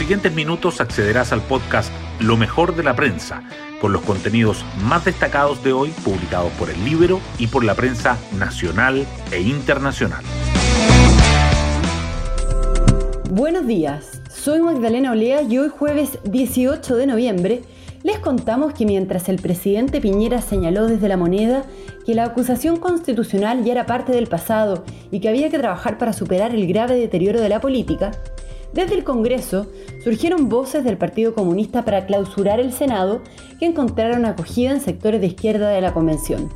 [0.00, 3.42] siguientes minutos accederás al podcast Lo mejor de la prensa,
[3.82, 8.16] con los contenidos más destacados de hoy publicados por el Libro y por la prensa
[8.38, 10.24] nacional e internacional.
[13.30, 17.62] Buenos días, soy Magdalena Olea y hoy jueves 18 de noviembre
[18.02, 21.64] les contamos que mientras el presidente Piñera señaló desde la moneda
[22.06, 26.14] que la acusación constitucional ya era parte del pasado y que había que trabajar para
[26.14, 28.12] superar el grave deterioro de la política,
[28.72, 29.66] desde el Congreso
[30.04, 33.20] surgieron voces del Partido Comunista para clausurar el Senado
[33.58, 36.48] que encontraron acogida en sectores de izquierda de la Convención.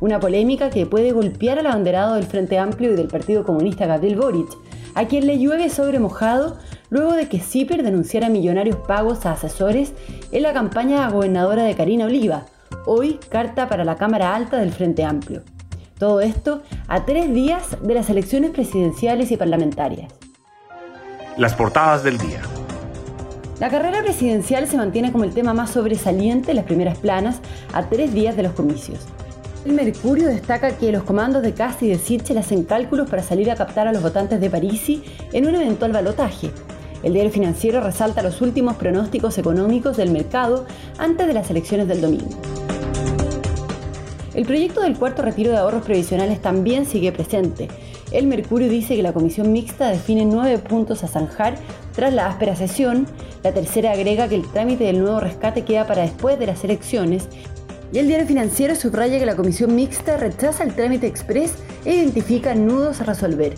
[0.00, 4.16] Una polémica que puede golpear al abanderado del Frente Amplio y del Partido Comunista Gabriel
[4.16, 4.48] Boric,
[4.94, 6.58] a quien le llueve sobre mojado
[6.90, 9.92] luego de que CIPER denunciara millonarios pagos a asesores
[10.32, 12.46] en la campaña gobernadora de Karina Oliva,
[12.86, 15.42] hoy carta para la Cámara Alta del Frente Amplio.
[15.98, 20.23] Todo esto a tres días de las elecciones presidenciales y parlamentarias.
[21.36, 22.42] Las portadas del día.
[23.58, 27.40] La carrera presidencial se mantiene como el tema más sobresaliente en las primeras planas
[27.72, 29.00] a tres días de los comicios.
[29.64, 33.50] El Mercurio destaca que los comandos de Casi y de Sichel hacen cálculos para salir
[33.50, 36.52] a captar a los votantes de Parisi en un eventual balotaje.
[37.02, 40.66] El diario financiero resalta los últimos pronósticos económicos del mercado
[40.98, 42.30] antes de las elecciones del domingo.
[44.34, 47.68] El proyecto del cuarto retiro de ahorros previsionales también sigue presente.
[48.12, 51.56] El Mercurio dice que la comisión mixta define nueve puntos a zanjar
[51.94, 53.06] tras la áspera sesión.
[53.42, 57.28] La tercera agrega que el trámite del nuevo rescate queda para después de las elecciones
[57.92, 62.54] y el diario financiero subraya que la comisión mixta rechaza el trámite express e identifica
[62.54, 63.54] nudos a resolver.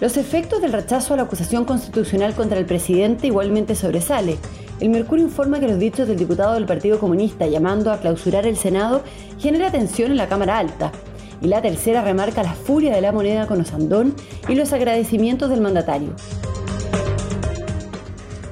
[0.00, 4.36] Los efectos del rechazo a la acusación constitucional contra el presidente igualmente sobresale.
[4.80, 8.56] El Mercurio informa que los dichos del diputado del Partido Comunista llamando a clausurar el
[8.56, 9.02] Senado
[9.38, 10.92] genera tensión en la Cámara Alta.
[11.40, 14.14] Y la tercera remarca la furia de la moneda con Osandón
[14.48, 16.10] y los agradecimientos del mandatario.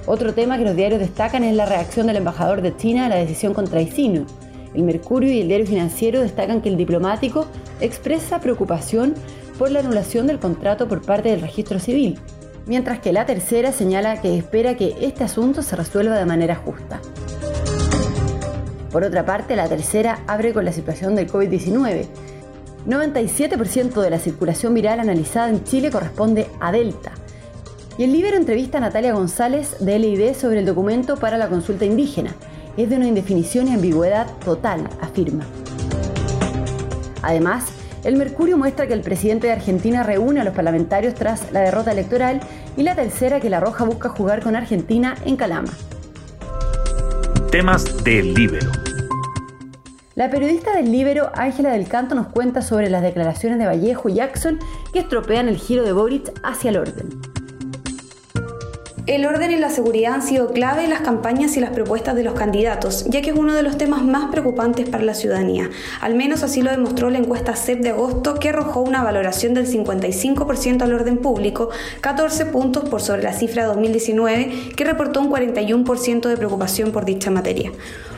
[0.07, 3.17] Otro tema que los diarios destacan es la reacción del embajador de China a la
[3.17, 4.25] decisión contra Isino.
[4.73, 7.47] El Mercurio y el diario financiero destacan que el diplomático
[7.81, 9.15] expresa preocupación
[9.59, 12.21] por la anulación del contrato por parte del registro civil,
[12.67, 17.01] mientras que la tercera señala que espera que este asunto se resuelva de manera justa.
[18.93, 22.07] Por otra parte, la tercera abre con la situación del COVID-19.
[22.87, 27.13] 97% de la circulación viral analizada en Chile corresponde a Delta,
[27.99, 31.85] y el Libero entrevista a Natalia González de LID sobre el documento para la consulta
[31.85, 32.35] indígena.
[32.77, 35.45] Es de una indefinición y ambigüedad total, afirma.
[37.23, 37.65] Además,
[38.05, 41.91] el Mercurio muestra que el presidente de Argentina reúne a los parlamentarios tras la derrota
[41.91, 42.41] electoral
[42.77, 45.73] y la tercera que La Roja busca jugar con Argentina en Calama.
[47.51, 48.86] Temas del Libero.
[50.17, 54.15] La periodista del Libero, Ángela del Canto, nos cuenta sobre las declaraciones de Vallejo y
[54.15, 54.59] Jackson
[54.91, 57.21] que estropean el giro de Boric hacia el orden.
[59.07, 62.25] El orden y la seguridad han sido clave en las campañas y las propuestas de
[62.25, 65.69] los candidatos, ya que es uno de los temas más preocupantes para la ciudadanía.
[66.01, 69.69] Al menos así lo demostró la encuesta CEP de agosto, que arrojó una valoración del
[69.69, 71.69] 55% al orden público,
[72.01, 77.31] 14 puntos por sobre la cifra 2019, que reportó un 41% de preocupación por dicha
[77.31, 77.71] materia.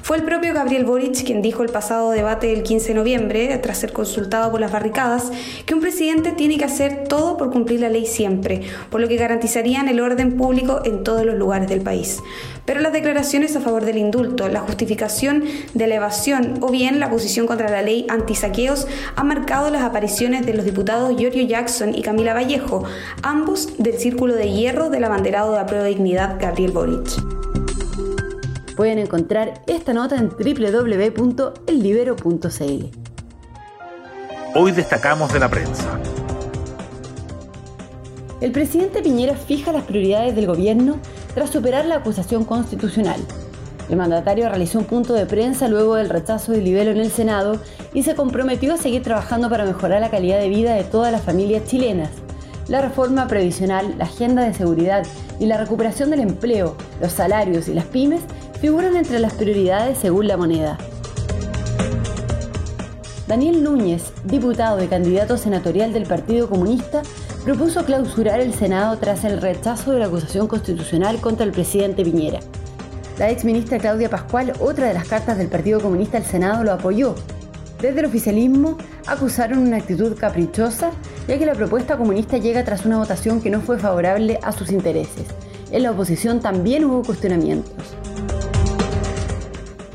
[0.09, 3.77] Fue el propio Gabriel Boric quien dijo el pasado debate del 15 de noviembre, tras
[3.77, 5.31] ser consultado por las barricadas,
[5.67, 9.19] que un presidente tiene que hacer todo por cumplir la ley siempre, por lo que
[9.19, 12.21] garantizarían el orden público en todos los lugares del país.
[12.65, 17.11] Pero las declaraciones a favor del indulto, la justificación de la evasión o bien la
[17.11, 22.01] posición contra la ley antisaqueos han marcado las apariciones de los diputados Giorgio Jackson y
[22.01, 22.83] Camila Vallejo,
[23.23, 27.58] ambos del círculo de hierro del abanderado de la prueba de dignidad Gabriel Boric.
[28.78, 30.99] Pueden encontrar esta nota en www.ellibero.cl.
[34.55, 35.99] Hoy destacamos de la prensa.
[38.41, 40.99] El presidente Piñera fija las prioridades del gobierno
[41.34, 43.21] tras superar la acusación constitucional.
[43.91, 47.60] El mandatario realizó un punto de prensa luego del rechazo del libelo en el Senado
[47.93, 51.22] y se comprometió a seguir trabajando para mejorar la calidad de vida de todas las
[51.22, 52.10] familias chilenas.
[52.69, 55.04] La reforma previsional, la agenda de seguridad
[55.41, 58.21] y la recuperación del empleo, los salarios y las pymes
[58.60, 60.78] figuran entre las prioridades según la moneda.
[63.28, 67.03] Daniel Núñez, diputado y candidato senatorial del Partido Comunista,
[67.45, 72.41] propuso clausurar el Senado tras el rechazo de la acusación constitucional contra el presidente Piñera.
[73.19, 77.15] La exministra Claudia Pascual, otra de las cartas del Partido Comunista al Senado, lo apoyó.
[77.83, 80.91] Desde el oficialismo acusaron una actitud caprichosa,
[81.28, 84.71] ya que la propuesta comunista llega tras una votación que no fue favorable a sus
[84.72, 85.27] intereses.
[85.71, 87.97] En la oposición también hubo cuestionamientos.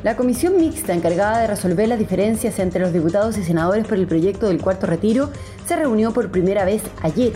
[0.04, 4.06] La comisión mixta encargada de resolver las diferencias entre los diputados y senadores por el
[4.06, 5.30] proyecto del cuarto retiro
[5.66, 7.32] se reunió por primera vez ayer.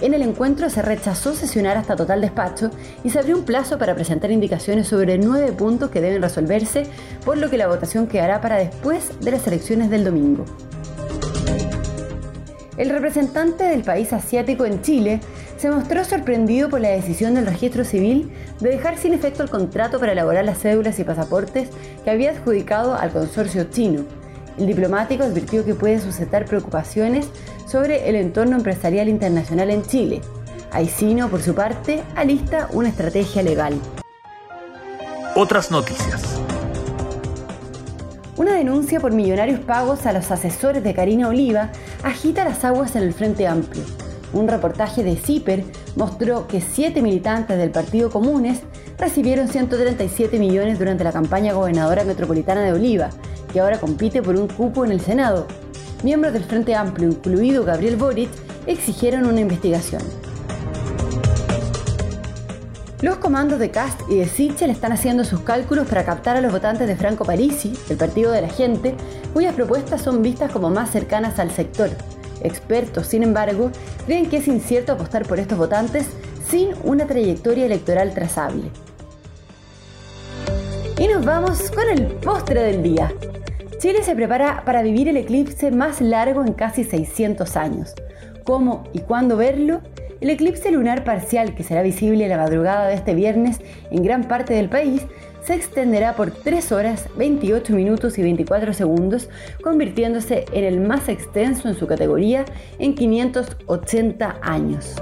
[0.00, 2.70] En el encuentro se rechazó sesionar hasta total despacho
[3.04, 6.86] y se abrió un plazo para presentar indicaciones sobre nueve puntos que deben resolverse,
[7.22, 10.46] por lo que la votación quedará para después de las elecciones del domingo.
[12.78, 15.20] El representante del país asiático en Chile
[15.56, 18.30] se mostró sorprendido por la decisión del registro civil
[18.60, 21.68] de dejar sin efecto el contrato para elaborar las cédulas y pasaportes
[22.04, 24.04] que había adjudicado al consorcio chino.
[24.58, 27.28] El diplomático advirtió que puede suscitar preocupaciones
[27.66, 30.20] sobre el entorno empresarial internacional en Chile.
[30.72, 33.74] Aicino, por su parte, alista una estrategia legal.
[35.34, 36.40] Otras noticias.
[38.36, 41.70] Una denuncia por millonarios pagos a los asesores de Karina Oliva
[42.02, 43.84] agita las aguas en el Frente Amplio.
[44.32, 45.64] Un reportaje de CIPER
[45.94, 48.60] mostró que siete militantes del Partido Comunes
[48.98, 53.10] recibieron 137 millones durante la campaña gobernadora metropolitana de Oliva,
[53.52, 55.46] que ahora compite por un cupo en el Senado.
[56.02, 58.30] Miembros del Frente Amplio, incluido Gabriel Boric,
[58.66, 60.02] exigieron una investigación.
[63.02, 66.50] Los comandos de Cast y de Sichel están haciendo sus cálculos para captar a los
[66.50, 68.94] votantes de Franco Parisi, el Partido de la Gente,
[69.34, 71.90] cuyas propuestas son vistas como más cercanas al sector.
[72.42, 73.70] Expertos, sin embargo,
[74.06, 76.06] creen que es incierto apostar por estos votantes
[76.48, 78.70] sin una trayectoria electoral trazable.
[80.98, 83.12] Y nos vamos con el postre del día.
[83.78, 87.94] Chile se prepara para vivir el eclipse más largo en casi 600 años.
[88.44, 89.82] ¿Cómo y cuándo verlo?
[90.20, 93.60] El eclipse lunar parcial, que será visible la madrugada de este viernes
[93.90, 95.02] en gran parte del país,
[95.46, 99.28] se extenderá por 3 horas, 28 minutos y 24 segundos,
[99.62, 102.44] convirtiéndose en el más extenso en su categoría
[102.80, 104.96] en 580 años.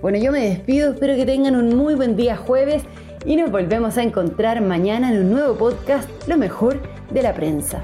[0.00, 2.84] Bueno, yo me despido, espero que tengan un muy buen día jueves
[3.24, 6.80] y nos volvemos a encontrar mañana en un nuevo podcast, Lo mejor
[7.10, 7.82] de la prensa.